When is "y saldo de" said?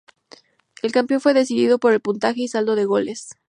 2.41-2.85